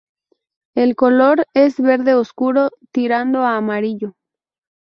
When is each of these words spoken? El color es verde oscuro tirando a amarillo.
El 0.73 0.95
color 0.95 1.45
es 1.53 1.79
verde 1.79 2.15
oscuro 2.15 2.71
tirando 2.91 3.43
a 3.43 3.55
amarillo. 3.55 4.15